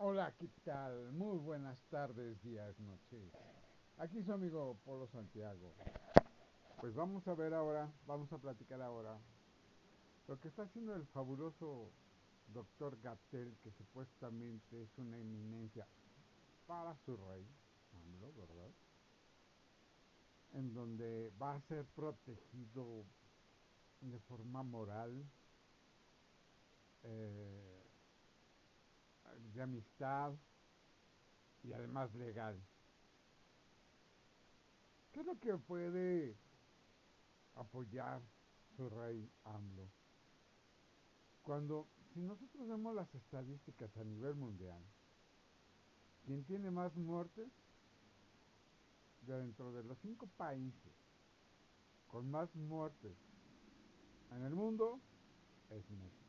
[0.00, 1.10] Hola, ¿qué tal?
[1.10, 3.32] Muy buenas tardes, días, noches.
[3.96, 5.74] Aquí su amigo Polo Santiago.
[6.80, 9.18] Pues vamos a ver ahora, vamos a platicar ahora
[10.28, 11.90] lo que está haciendo el fabuloso
[12.54, 15.88] doctor Gatel, que supuestamente es una eminencia
[16.68, 17.44] para su rey,
[18.36, 18.70] ¿verdad?
[20.52, 23.04] En donde va a ser protegido
[24.00, 25.24] de forma moral,
[27.02, 27.77] eh,
[29.54, 30.32] de amistad
[31.62, 32.60] y además legal.
[35.12, 36.36] ¿Qué es lo que puede
[37.54, 38.20] apoyar
[38.76, 39.88] su rey AMLO?
[41.42, 44.82] Cuando, si nosotros vemos las estadísticas a nivel mundial,
[46.24, 47.48] quien tiene más muertes
[49.22, 50.92] dentro de los cinco países
[52.08, 53.16] con más muertes
[54.30, 55.00] en el mundo
[55.70, 56.27] es México.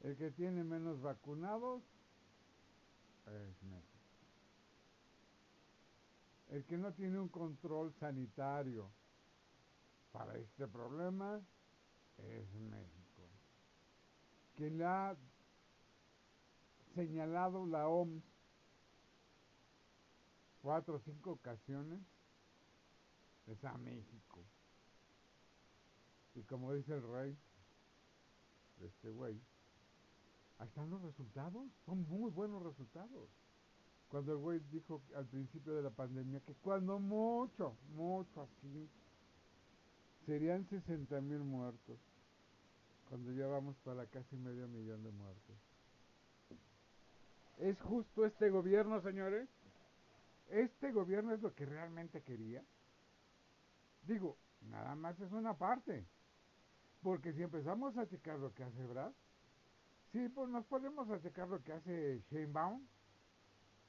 [0.00, 1.82] El que tiene menos vacunados
[3.26, 3.96] es México.
[6.48, 8.88] El que no tiene un control sanitario
[10.12, 11.40] para este problema
[12.18, 13.22] es México.
[14.56, 15.16] Quien le ha
[16.94, 18.22] señalado la OMS
[20.62, 22.00] cuatro o cinco ocasiones
[23.46, 24.44] es a México.
[26.34, 27.36] Y como dice el rey,
[28.80, 29.40] este güey,
[30.58, 33.28] ahí están los resultados, son muy buenos resultados.
[34.08, 38.88] Cuando el güey dijo al principio de la pandemia que cuando mucho, mucho así,
[40.26, 41.98] serían 60 mil muertos,
[43.08, 45.56] cuando ya vamos para casi medio millón de muertos.
[47.58, 49.48] ¿Es justo este gobierno, señores?
[50.50, 52.62] ¿Este gobierno es lo que realmente quería?
[54.06, 56.04] Digo, nada más es una parte.
[57.02, 59.12] Porque si empezamos a checar lo que hace Brad,
[60.16, 62.82] Sí, pues nos ponemos a checar lo que hace Sheinbaum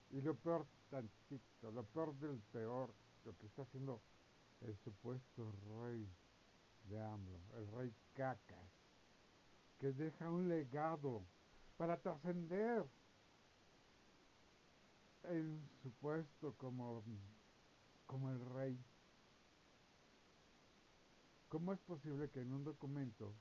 [0.09, 2.93] y lo peor tantito, lo peor del peor,
[3.23, 4.01] lo que está haciendo
[4.59, 6.05] el supuesto rey
[6.89, 8.69] de AMLO, el rey Cacas,
[9.79, 11.23] que deja un legado
[11.77, 12.85] para trascender
[15.29, 17.05] el supuesto como,
[18.05, 18.77] como el rey.
[21.47, 23.33] ¿Cómo es posible que en un documento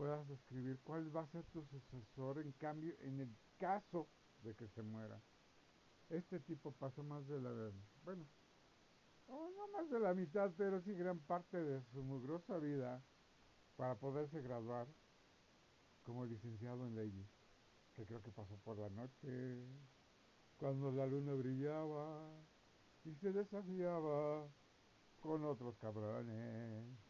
[0.00, 4.08] puedas escribir cuál va a ser tu sucesor en cambio en el caso
[4.42, 5.20] de que se muera.
[6.08, 7.50] Este tipo pasó más de la,
[8.02, 8.24] bueno,
[9.28, 13.02] no más de la mitad, pero sí gran parte de su mugrosa vida
[13.76, 14.86] para poderse graduar
[16.02, 17.28] como licenciado en leyes,
[17.94, 19.66] que creo que pasó por la noche,
[20.56, 22.26] cuando la luna brillaba
[23.04, 24.48] y se desafiaba
[25.20, 27.09] con otros cabrones.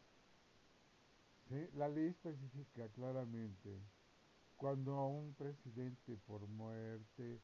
[1.50, 3.83] La ley especifica claramente
[4.56, 7.41] cuando a un presidente por muerte,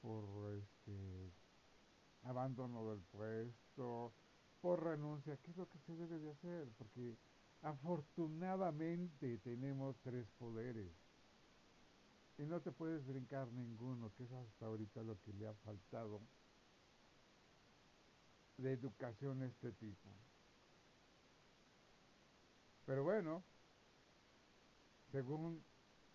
[0.00, 0.24] por
[0.54, 1.30] este
[2.22, 4.14] abandono del puesto,
[4.62, 6.68] por renuncia, ¿qué es lo que se debe de hacer?
[6.78, 7.18] Porque
[7.60, 10.90] afortunadamente tenemos tres poderes
[12.38, 16.22] y no te puedes brincar ninguno, que es hasta ahorita lo que le ha faltado
[18.56, 20.08] de educación a este tipo.
[22.84, 23.42] Pero bueno,
[25.10, 25.64] según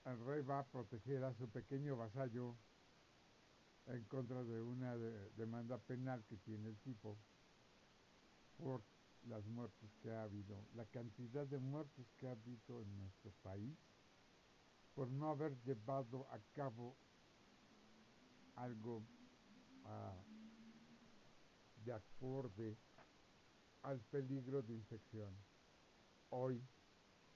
[0.06, 2.56] el rey va a proteger a su pequeño vasallo
[3.88, 4.98] en contra de una
[5.38, 7.18] demanda penal que tiene el tipo
[8.58, 8.82] por
[9.28, 13.78] las muertes que ha habido, la cantidad de muertes que ha habido en nuestro país
[14.96, 16.96] por no haber llevado a cabo
[18.56, 19.04] algo
[19.86, 20.16] ah,
[21.86, 22.78] de acorde
[23.84, 25.47] al peligro de infección.
[26.30, 26.62] Hoy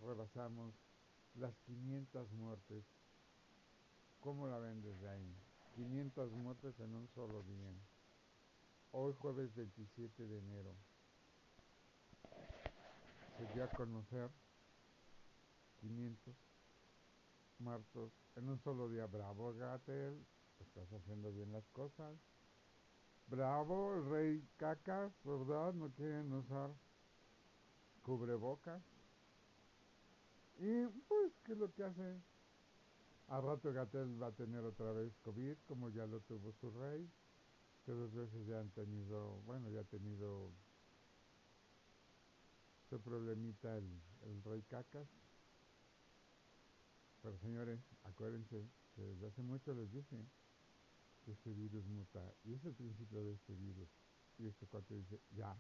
[0.02, 0.74] rebasamos
[1.36, 2.84] las 500 muertes.
[4.20, 5.36] ¿Cómo la ven desde ahí?
[5.76, 7.72] 500 muertes en un solo día.
[8.92, 10.76] Hoy jueves 27 de enero.
[13.38, 14.30] Se dio a conocer
[15.80, 16.36] 500
[17.60, 19.06] muertos en un solo día.
[19.06, 20.22] Bravo Gatel,
[20.60, 22.14] estás haciendo bien las cosas.
[23.28, 25.74] Bravo, el rey cacas, ¿verdad?
[25.74, 26.72] No quieren usar
[28.04, 28.82] cubrebocas.
[30.60, 32.20] Y pues, ¿qué es lo que hace?
[33.30, 37.10] A rato Gatel va a tener otra vez COVID, como ya lo tuvo su rey,
[37.86, 40.52] que dos veces ya han tenido, bueno, ya ha tenido
[42.90, 45.08] su problemita el, el rey cacas.
[47.22, 50.26] Pero señores, acuérdense que desde hace mucho les dije
[51.24, 53.90] que este virus muta, y es el principio de este virus.
[54.40, 55.56] Y este cuate dice, ya,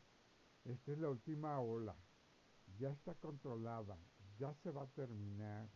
[0.65, 1.95] esta es la última ola,
[2.79, 3.97] ya está controlada,
[4.39, 5.67] ya se va a terminar.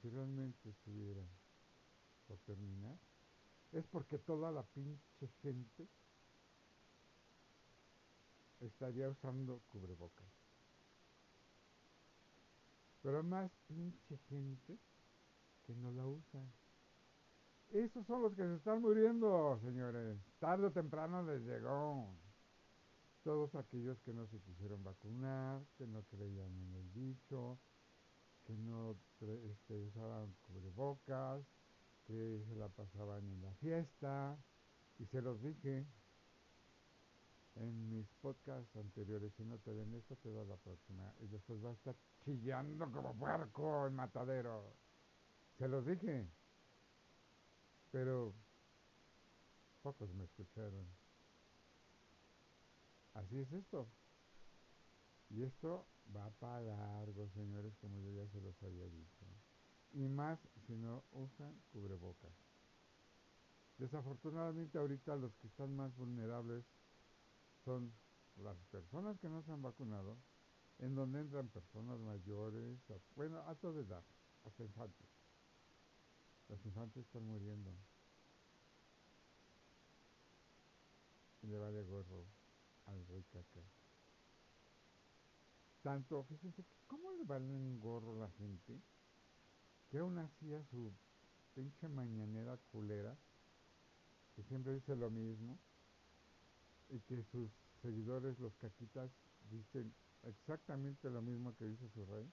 [0.00, 1.22] si realmente estuviera
[2.26, 2.98] por terminar,
[3.72, 5.88] es porque toda la pinche gente
[8.60, 10.26] estaría usando cubrebocas.
[13.02, 14.78] Pero más pinche gente
[15.66, 16.40] que no la usa.
[17.72, 20.18] Esos son los que se están muriendo, señores.
[20.38, 22.08] Tarde o temprano les llegó.
[23.24, 27.58] Todos aquellos que no se quisieron vacunar, que no creían en el bicho,
[28.46, 31.42] que no este, usaban cubrebocas,
[32.06, 34.36] que se la pasaban en la fiesta.
[34.98, 35.86] Y se los dije
[37.56, 41.10] en mis podcasts anteriores, si no te ven esto, te doy la próxima.
[41.20, 41.94] Y después va a estar
[42.24, 44.74] chillando como puerco el matadero.
[45.58, 46.26] Se los dije.
[47.90, 48.34] Pero
[49.82, 51.03] pocos me escucharon.
[53.14, 53.88] Así es esto.
[55.30, 59.24] Y esto va para largo, señores, como yo ya se los había dicho.
[59.92, 62.32] Y más si no usan cubrebocas.
[63.78, 66.64] Desafortunadamente ahorita los que están más vulnerables
[67.64, 67.92] son
[68.42, 70.16] las personas que no se han vacunado,
[70.78, 72.78] en donde entran personas mayores,
[73.14, 74.02] bueno, a toda edad,
[74.44, 75.06] hasta infantes.
[76.48, 77.70] Los infantes están muriendo.
[81.42, 82.24] Y le vale gorro
[82.86, 83.60] al rey caca.
[85.82, 88.80] Tanto, fíjense, ¿cómo le vale un gorro a la gente?
[89.90, 90.92] Que aún hacía su
[91.54, 93.16] pinche mañanera culera,
[94.34, 95.58] que siempre dice lo mismo,
[96.88, 97.50] y que sus
[97.82, 99.10] seguidores, los caquitas,
[99.50, 102.30] dicen exactamente lo mismo que dice su rey,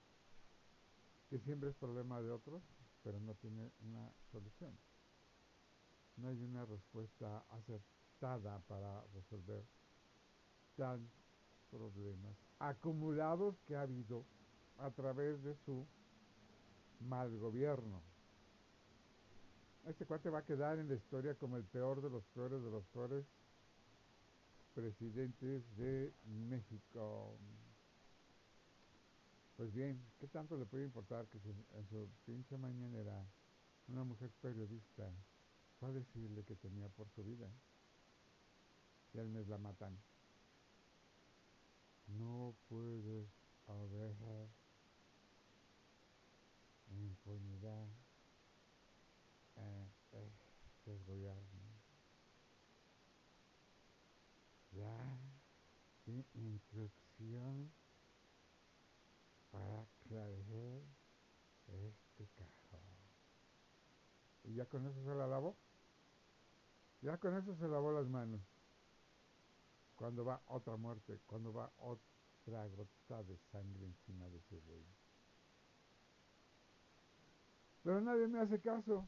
[1.29, 2.61] que siempre es problema de otros,
[3.03, 4.77] pero no tiene una solución.
[6.17, 9.63] No hay una respuesta acertada para resolver
[11.69, 14.23] problemas acumulados que ha habido
[14.77, 15.85] a través de su
[17.07, 18.01] mal gobierno.
[19.87, 22.69] Este cuate va a quedar en la historia como el peor de los peores de
[22.69, 23.25] los peores
[24.75, 27.35] presidentes de México.
[29.57, 33.25] Pues bien, ¿qué tanto le puede importar que en su pinche mañanera
[33.87, 35.11] una mujer periodista
[35.79, 37.49] fue a decirle que tenía por su vida?
[39.13, 39.97] Y al mes la matan.
[42.17, 43.27] No puede
[43.67, 44.15] haber
[46.89, 47.87] impunidad
[49.55, 50.31] en
[50.65, 51.41] este gobierno.
[54.71, 55.17] Ya
[56.05, 57.71] sin instrucción
[59.51, 60.83] para aclarecer
[61.67, 62.79] este caso.
[64.43, 65.55] Y ya con eso se la lavó.
[67.01, 68.41] Ya con eso se lavó las manos
[70.01, 74.83] cuando va otra muerte, cuando va otra gota de sangre encima de ese güey.
[77.83, 79.07] Pero nadie me hace caso.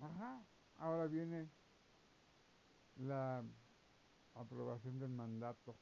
[0.00, 0.44] Ajá,
[0.76, 1.48] ahora viene
[2.96, 3.42] la
[4.34, 5.74] aprobación del mandato.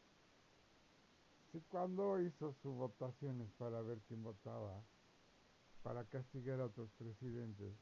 [1.50, 4.80] Si cuando hizo sus votaciones para ver quién votaba,
[5.82, 7.74] para castigar a otros presidentes,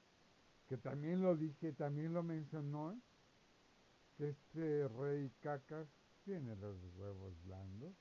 [0.67, 2.99] que también lo dije, también lo mencionó,
[4.23, 5.89] este rey cacas
[6.25, 7.95] tiene los huevos blandos,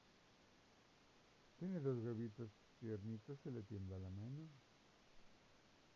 [1.57, 2.49] tiene los huevitos
[2.79, 4.47] tiernitos, se le tiembla la mano.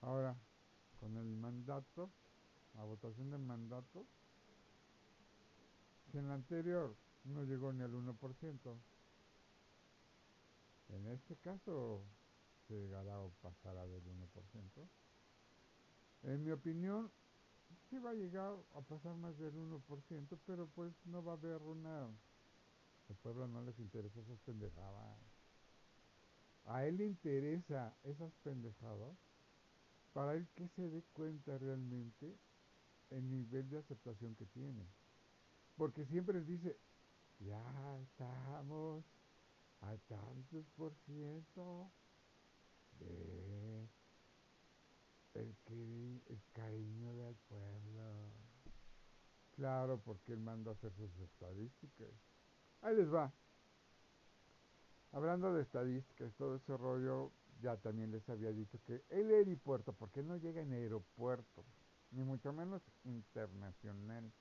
[0.01, 0.35] Ahora,
[0.99, 2.09] con el mandato,
[2.75, 4.05] la votación del mandato,
[6.11, 8.77] si en la anterior no llegó ni al 1%,
[10.89, 12.03] en este caso
[12.67, 14.87] se llegará o pasará del 1%.
[16.23, 17.11] En mi opinión,
[17.99, 22.05] va a llegar a pasar más del 1%, pero pues no va a haber una...
[23.09, 25.17] Al pueblo no les interesa esas pendejadas.
[26.65, 29.15] A él le interesa esas pendejadas
[30.13, 32.33] para él que se dé cuenta realmente
[33.09, 34.85] el nivel de aceptación que tiene.
[35.77, 36.77] Porque siempre dice,
[37.39, 39.03] ya estamos
[39.81, 41.89] a tantos por ciento
[42.99, 43.87] de
[45.35, 48.31] el, cariño del pueblo.
[49.55, 52.09] Claro, porque él manda a hacer sus estadísticas.
[52.81, 53.31] Ahí les va.
[55.11, 60.23] Hablando de estadísticas, todo ese rollo, ya también les había dicho que el aeropuerto, porque
[60.23, 61.63] no llega en aeropuerto,
[62.11, 64.31] ni mucho menos internacional,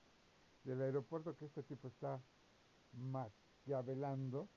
[0.64, 2.20] del aeropuerto que este tipo está
[2.92, 4.48] maquiavelando,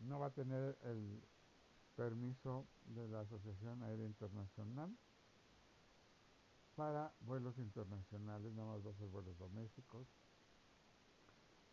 [0.00, 1.20] no va a tener el
[1.96, 4.90] permiso de la Asociación Aérea Internacional
[6.76, 10.06] para vuelos internacionales, nada más va a ser vuelos domésticos.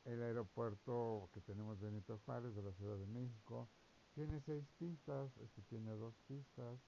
[0.06, 3.68] El aeropuerto que tenemos Benito Juárez de la Ciudad de México
[4.15, 6.79] tiene seis pistas, este tiene dos pistas.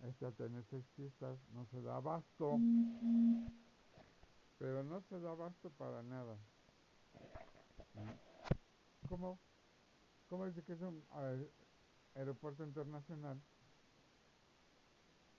[0.00, 2.58] este Atenas Sextistas no se da abasto,
[4.58, 6.36] pero no se da abasto para nada.
[9.08, 9.38] ¿Cómo?
[10.28, 11.04] ¿Cómo dice que es un
[12.14, 13.40] aeropuerto internacional?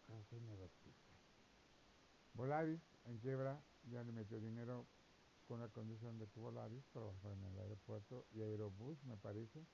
[0.07, 0.69] Así me lo
[2.33, 3.61] Volaris en quiebra
[3.91, 4.85] ya le metió dinero
[5.47, 9.65] con la condición de que Volaris trabajara en el aeropuerto y Aerobús me parece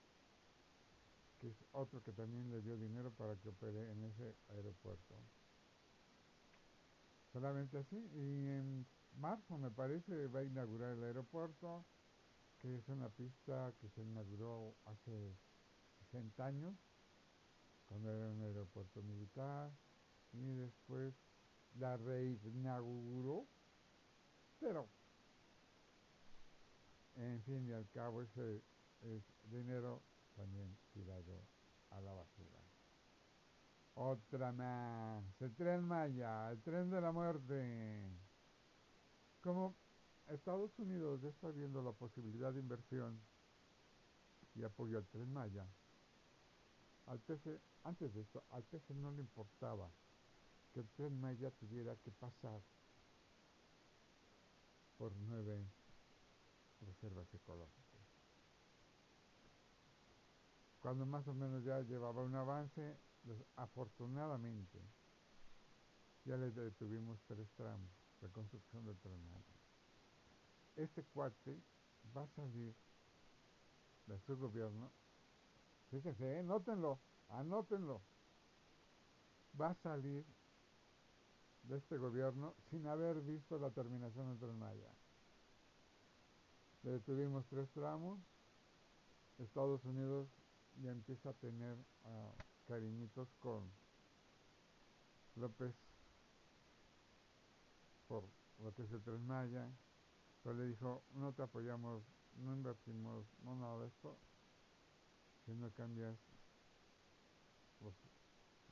[1.39, 5.15] que es otro que también le dio dinero para que opere en ese aeropuerto.
[7.31, 8.85] Solamente así, y en
[9.19, 11.85] marzo me parece va a inaugurar el aeropuerto,
[12.59, 15.33] que es una pista que se inauguró hace
[16.11, 16.75] 60 años,
[17.87, 19.71] cuando era un aeropuerto militar,
[20.33, 21.13] y después
[21.77, 23.45] la reinauguró,
[24.59, 24.87] pero
[27.15, 28.61] en fin y al cabo ese
[29.01, 30.01] es dinero
[30.35, 31.41] también tirado
[31.91, 32.59] a la basura.
[33.95, 38.09] Otra más, el tren Maya, el tren de la muerte.
[39.41, 39.75] Como
[40.27, 43.19] Estados Unidos ya está viendo la posibilidad de inversión
[44.55, 45.65] y apoyo al tren Maya,
[47.07, 47.21] al
[47.83, 49.89] antes de esto, al TC no le importaba
[50.73, 52.61] que el tren Maya tuviera que pasar
[54.97, 55.65] por nueve
[56.81, 57.79] reservas ecológicas.
[60.81, 62.97] Cuando más o menos ya llevaba un avance,
[63.55, 64.79] afortunadamente
[66.25, 67.89] ya le detuvimos tres tramos
[68.21, 69.19] de construcción del tren
[70.75, 71.57] Este cuate
[72.15, 72.73] va a salir
[74.07, 74.91] de su gobierno,
[75.91, 76.99] fíjense, anótenlo,
[77.29, 78.01] anótenlo,
[79.59, 80.25] va a salir
[81.69, 84.91] de este gobierno sin haber visto la terminación del tren Maya.
[86.81, 88.19] Le detuvimos tres tramos,
[89.37, 90.27] Estados Unidos
[90.81, 92.31] ya empieza a tener uh,
[92.67, 93.69] cariñitos con
[95.35, 95.73] López
[98.07, 98.23] por
[98.63, 99.69] lo que es el Tren Maya,
[100.41, 102.01] pero le dijo, no te apoyamos,
[102.37, 104.17] no invertimos, no nada de esto,
[105.45, 106.17] si no cambias
[107.81, 107.93] los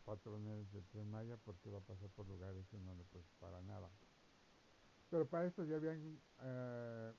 [0.07, 3.03] patrones del Tren Maya porque va a pasar por lugares que no le
[3.41, 3.89] para nada.
[5.09, 7.13] Pero para esto ya habían eh,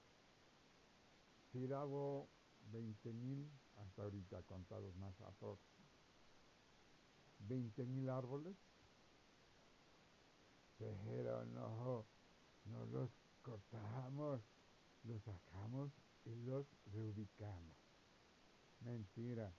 [1.53, 2.27] tirado
[2.73, 5.61] 20 mil hasta ahorita contados más aprox
[7.41, 8.57] 20 mil árboles.
[10.79, 12.07] Pero no
[12.65, 13.11] no los
[13.43, 14.41] cortamos
[15.05, 15.91] los sacamos
[16.25, 17.77] y los reubicamos
[18.81, 19.53] mentira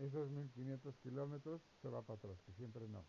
[0.00, 3.04] esos 1500 kilómetros se va para atrás que siempre no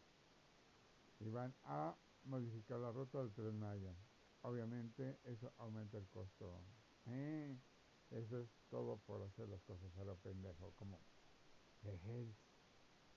[1.19, 1.95] y van a
[2.25, 3.93] modificar la ruta del tren Maya
[4.41, 6.62] obviamente eso aumenta el costo
[7.07, 7.57] ¿Eh?
[8.12, 11.00] Eso es todo por hacer las cosas a lo pendejo, como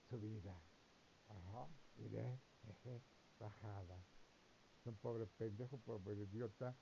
[0.09, 0.57] subida,
[1.29, 3.03] ajá, iré, jeje,
[3.39, 3.99] bajada.
[4.81, 6.75] Es un pobre pendejo, pobre idiota.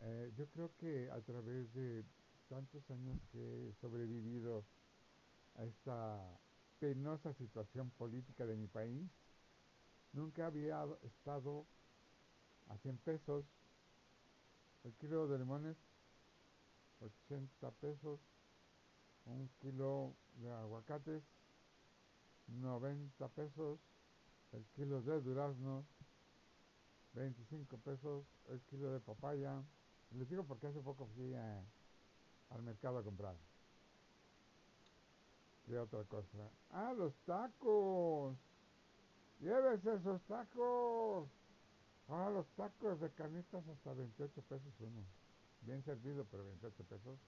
[0.00, 2.04] Eh, yo creo que a través de
[2.48, 4.64] tantos años que he sobrevivido
[5.58, 6.18] a esta
[6.80, 9.10] penosa situación política de mi país,
[10.12, 11.66] nunca había estado
[12.68, 13.44] a 100 pesos
[14.84, 15.76] el kilo de limones
[17.00, 18.20] 80 pesos,
[19.26, 21.22] un kilo de aguacates,
[22.48, 23.78] 90 pesos,
[24.52, 25.84] el kilo de duraznos,
[27.12, 29.62] 25 pesos, el kilo de papaya.
[30.12, 33.36] Les digo porque hace poco fui al mercado a comprar.
[35.68, 36.50] ¿Qué otra cosa?
[36.70, 38.34] ¡Ah, los tacos!
[39.40, 41.28] ¡Llévese esos tacos!
[42.08, 45.04] ¡Ah, los tacos de canitas hasta 28 pesos uno!
[45.60, 47.18] bien servido, pero 28 pesos.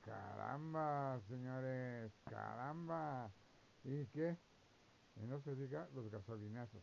[0.00, 3.30] Caramba, señores, caramba.
[3.84, 4.38] ¿Y qué?
[5.16, 6.82] Y no se diga los gasolinazos.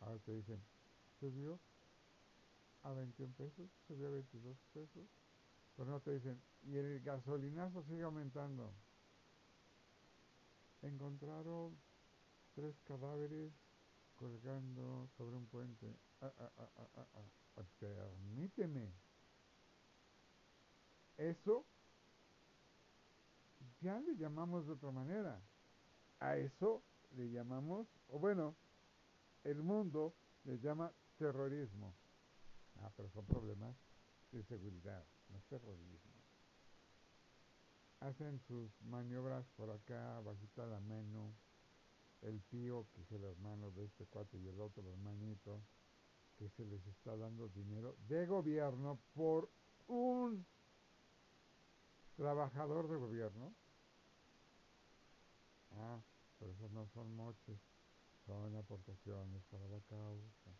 [0.00, 0.60] Ahora te dicen,
[1.18, 1.58] subió
[2.82, 5.19] a 21 pesos, subió a 22 pesos.
[5.80, 8.70] Pero no te dicen, y el gasolinazo sigue aumentando.
[10.82, 11.74] Encontraron
[12.54, 13.50] tres cadáveres
[14.16, 15.96] colgando sobre un puente.
[16.20, 17.06] Ah, ah, ah,
[17.56, 18.92] ah permíteme.
[21.16, 21.64] Eso
[23.80, 25.40] ya le llamamos de otra manera.
[26.18, 26.82] A eso
[27.16, 28.54] le llamamos, o bueno,
[29.44, 30.12] el mundo
[30.44, 31.94] le llama terrorismo.
[32.82, 33.74] Ah, pero son problemas
[34.30, 36.10] de seguridad, no terrorismo.
[38.00, 41.34] Hacen sus maniobras por acá, bajita la mano,
[42.22, 45.60] el tío, que es el hermano de este cuate y el otro hermanito,
[46.38, 49.50] que se les está dando dinero de gobierno por
[49.88, 50.46] un
[52.16, 53.54] trabajador de gobierno.
[55.72, 56.00] Ah,
[56.38, 57.58] pero esos no son moches,
[58.26, 60.50] son aportaciones para la causa.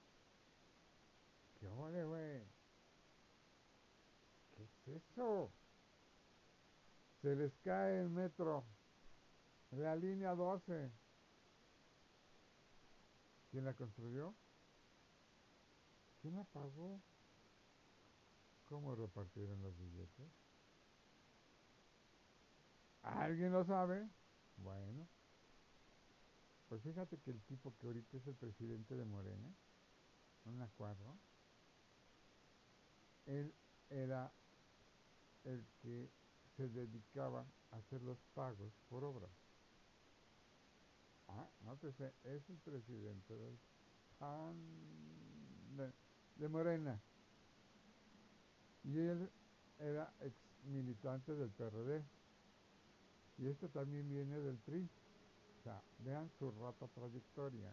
[1.59, 2.60] ¿Qué ole, güey?
[4.91, 5.53] ¿Qué es eso?
[7.23, 8.65] Se les cae el metro,
[9.71, 10.91] la línea 12.
[13.53, 14.35] ¿Quién la construyó?
[16.21, 17.01] ¿Quién la pagó?
[18.65, 20.29] ¿Cómo repartieron los billetes?
[23.03, 24.09] ¿Alguien lo sabe?
[24.57, 25.07] Bueno,
[26.69, 29.55] pues fíjate que el tipo que ahorita es el presidente de Morena,
[30.45, 31.17] no me acuerdo,
[33.27, 33.55] él
[33.89, 34.33] era
[35.45, 36.11] el que
[36.57, 39.29] se dedicaba a hacer los pagos por obra.
[41.29, 43.59] Ah, no te sé, es el presidente del
[46.37, 47.01] de Morena.
[48.85, 49.31] Y él
[49.79, 52.03] era ex militante del PRD.
[53.39, 54.89] Y este también viene del PRI.
[55.59, 57.73] O sea, vean su rata trayectoria.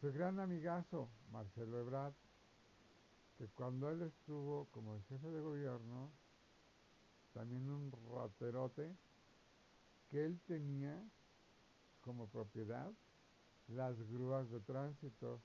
[0.00, 2.14] Su gran amigazo, Marcelo Ebrard,
[3.38, 6.10] que cuando él estuvo como jefe de gobierno,
[7.34, 8.94] también un raterote,
[10.08, 10.98] que él tenía
[12.00, 12.90] como propiedad
[13.68, 15.40] las grúas de tránsito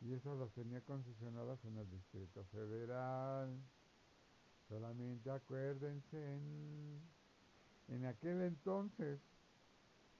[0.00, 3.60] y esas las tenía concesionadas en el Distrito Federal.
[4.68, 7.00] Solamente acuérdense en,
[7.88, 9.20] en aquel entonces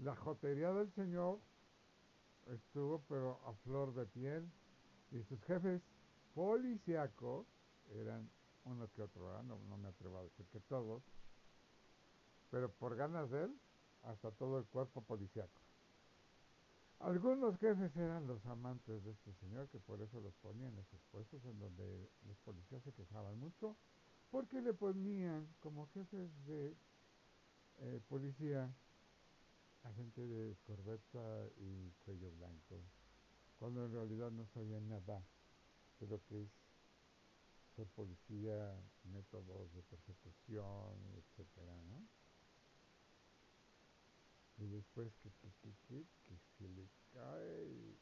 [0.00, 1.38] la jotería del señor
[2.48, 4.50] estuvo pero a flor de piel
[5.12, 5.80] y sus jefes
[6.34, 7.46] policíacos
[7.94, 8.30] eran
[8.64, 11.02] uno que otro, no, no me atrevo a decir que todos,
[12.50, 13.60] pero por ganas de él,
[14.02, 15.60] hasta todo el cuerpo policíaco.
[17.00, 21.00] Algunos jefes eran los amantes de este señor, que por eso los ponían en esos
[21.10, 23.76] puestos en donde los policías se quejaban mucho,
[24.30, 26.76] porque le ponían como jefes de
[27.78, 28.70] eh, policía
[29.84, 32.82] a gente de corbeta y cuello blanco,
[33.58, 35.22] cuando en realidad no sabían nada
[36.06, 36.48] lo que es
[37.76, 42.02] ser policía, métodos de persecución, etcétera, ¿no?
[44.58, 47.96] Y después que, que, que, que, que se le cae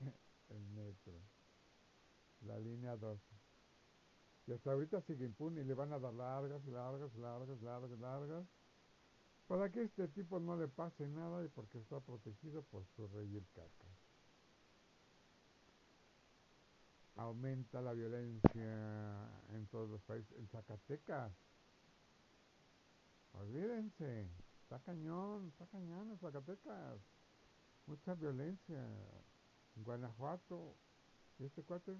[0.48, 1.20] el metro,
[2.46, 3.20] la línea 12.
[4.46, 8.46] Y hasta ahorita sigue impune y le van a dar largas, largas, largas, largas, largas.
[9.46, 13.36] Para que este tipo no le pase nada y porque está protegido por su rey
[13.36, 13.88] el caca.
[17.22, 20.36] Aumenta la violencia en todos los países.
[20.36, 21.32] En Zacatecas.
[23.34, 24.28] Olvídense.
[24.64, 26.98] Está cañón, está cañón en Zacatecas.
[27.86, 28.84] Mucha violencia.
[29.76, 30.74] En Guanajuato.
[31.38, 31.96] ¿Y este cuate?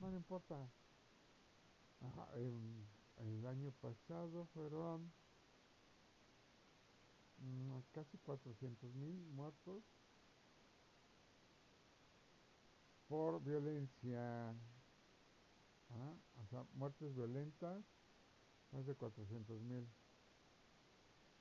[0.00, 0.68] No importa.
[3.16, 5.10] El año pasado fueron
[7.38, 9.82] mm, casi 400 mil muertos
[13.08, 14.50] por violencia.
[15.90, 16.14] ¿ah?
[16.42, 17.84] O sea, muertes violentas,
[18.72, 19.86] más de 400 mil.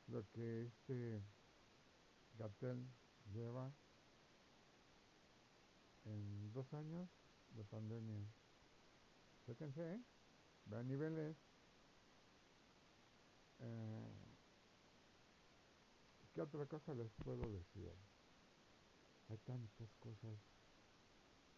[0.08, 1.22] Lo que este
[2.38, 2.86] Gatel
[3.34, 3.72] lleva
[6.06, 7.10] en dos años
[7.56, 8.26] de pandemia.
[9.46, 10.00] Fíjense, ¿eh?
[10.84, 11.38] Niveles.
[13.60, 14.14] Eh,
[16.34, 17.92] ¿Qué otra cosa les puedo decir?
[19.30, 20.38] Hay tantas cosas.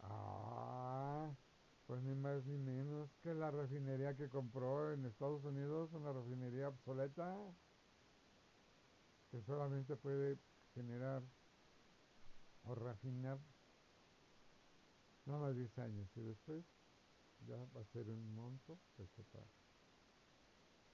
[0.09, 1.29] Ah,
[1.85, 6.69] pues ni más ni menos que la refinería que compró en Estados Unidos, una refinería
[6.69, 7.35] obsoleta,
[9.31, 10.37] que solamente puede
[10.73, 11.21] generar
[12.63, 13.39] o refinar
[15.25, 16.63] nada más 10 años y después
[17.45, 19.45] ya va a ser un monto de chatarra.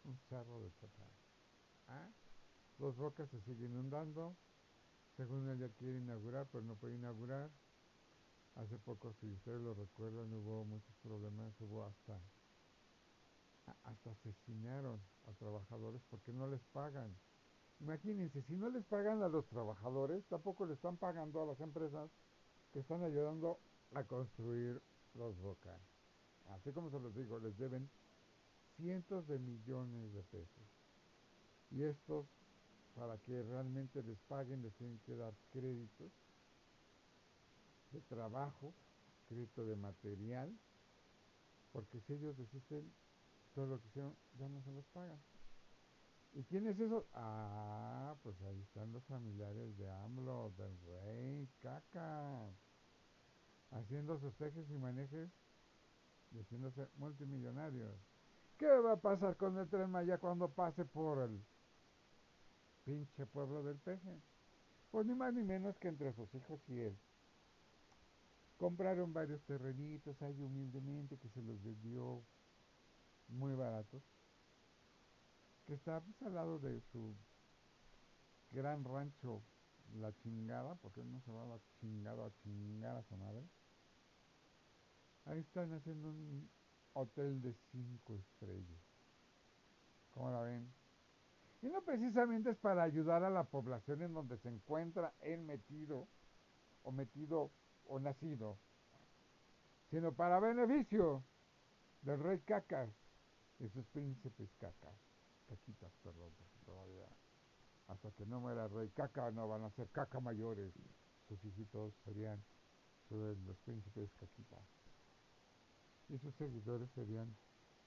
[0.03, 1.23] Un cerro de chatarra.
[1.87, 2.09] ¿Ah?
[2.77, 4.35] Dos bocas se siguen inundando.
[5.15, 7.49] Según él ya quiere inaugurar, pero no puede inaugurar.
[8.55, 12.19] Hace poco, si ustedes lo recuerdan, hubo muchos problemas, hubo hasta
[13.83, 17.15] hasta asesinaron a trabajadores porque no les pagan.
[17.79, 22.09] Imagínense, si no les pagan a los trabajadores, tampoco le están pagando a las empresas
[22.71, 23.59] que están ayudando
[23.93, 24.81] a construir
[25.15, 25.79] los bocas.
[26.49, 27.89] Así como se los digo, les deben
[28.77, 30.63] cientos de millones de pesos.
[31.71, 32.25] Y estos,
[32.95, 36.11] para que realmente les paguen, les tienen que dar créditos
[37.93, 38.73] de trabajo,
[39.27, 40.51] crédito de material,
[41.71, 42.91] porque si ellos desisten
[43.55, 45.19] todo lo que hicieron, ya no se los pagan.
[46.33, 47.05] ¿Y quién es eso?
[47.13, 52.49] Ah, pues ahí están los familiares de AMLO, del rey, caca,
[53.71, 55.29] haciendo sus tejes y manejes
[56.31, 57.95] diciéndose multimillonarios.
[58.57, 61.39] ¿Qué va a pasar con el tren Maya cuando pase por el
[62.85, 64.21] pinche pueblo del peje.
[64.91, 66.97] Pues ni más ni menos que entre sus hijos y él.
[68.63, 72.23] Compraron varios terrenitos ahí humildemente que se los vendió
[73.27, 74.01] muy baratos.
[75.67, 77.13] Que está pues, al lado de su
[78.51, 79.41] gran rancho
[79.99, 83.43] La Chingada, porque no se va a la chingada a chingar a su madre.
[85.25, 86.49] Ahí están haciendo un
[86.93, 88.79] hotel de cinco estrellas.
[90.11, 90.71] ¿Cómo la ven?
[91.63, 96.07] Y no precisamente es para ayudar a la población en donde se encuentra él metido,
[96.83, 97.51] o metido,
[97.87, 98.57] o nacido,
[99.89, 101.23] sino para beneficio
[102.01, 102.89] del rey Cacas
[103.59, 104.95] y sus príncipes Cacas.
[105.47, 106.31] Caquitas, perdón,
[106.65, 107.07] todavía
[107.87, 110.73] hasta que no muera el rey Caca no van a ser caca mayores.
[111.27, 112.43] Sus hijitos serían
[113.09, 114.63] los príncipes Caquitas.
[116.09, 117.35] Y sus seguidores serían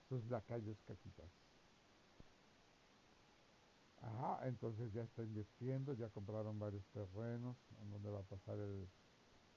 [0.09, 1.31] sus lacayos Caquitas.
[4.03, 8.89] Ajá, entonces ya está invirtiendo, ya compraron varios terrenos en donde va a pasar el,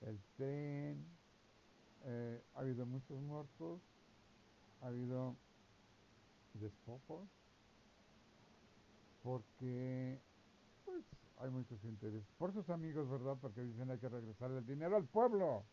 [0.01, 1.05] el tren.
[2.05, 3.81] Eh, ha habido muchos muertos,
[4.81, 5.35] ha habido
[6.53, 7.27] despojos,
[9.21, 10.19] porque
[10.85, 11.03] pues
[11.39, 12.23] hay muchos intereses.
[12.37, 13.37] Por sus amigos, ¿verdad?
[13.41, 15.63] Porque dicen hay que regresar el dinero al pueblo.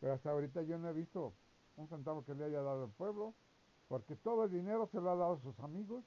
[0.00, 1.32] Pero hasta ahorita yo no he visto
[1.76, 3.34] un centavo que le haya dado al pueblo,
[3.88, 6.04] porque todo el dinero se lo ha dado a sus amigos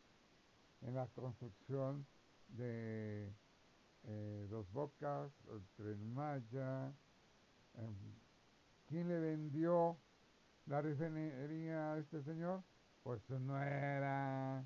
[0.81, 2.05] en la construcción
[2.49, 3.31] de
[4.03, 5.31] eh, Dos Bocas,
[5.75, 6.93] Tren Maya.
[7.75, 7.89] Eh,
[8.87, 9.97] ¿Quién le vendió
[10.65, 12.63] la refinería a este señor?
[13.03, 14.65] Pues su nuera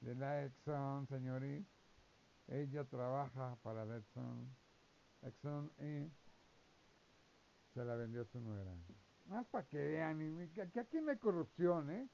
[0.00, 1.68] de la Exxon, señorita.
[2.48, 4.48] Ella trabaja para la Exxon,
[5.22, 6.12] Exxon y
[7.74, 8.72] se la vendió su nuera.
[9.26, 12.08] Más para que vean, que aquí no hay corrupción, ¿eh?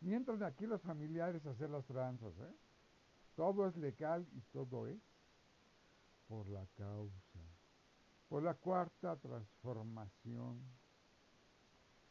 [0.00, 2.54] Ni entran aquí los familiares hacer las tranzas, ¿eh?
[3.42, 5.00] Todo es legal y todo es
[6.28, 7.40] por la causa,
[8.28, 10.60] por la cuarta transformación,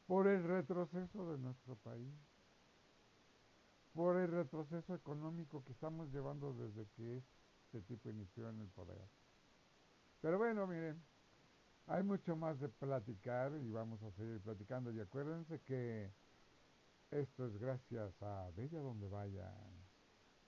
[0.07, 2.13] por el retroceso de nuestro país,
[3.93, 7.23] por el retroceso económico que estamos llevando desde que
[7.63, 9.07] este tipo inició en el poder.
[10.19, 11.01] Pero bueno, miren,
[11.87, 14.91] hay mucho más de platicar y vamos a seguir platicando.
[14.91, 16.11] Y acuérdense que
[17.09, 19.70] esto es gracias a Bella Donde Vayas,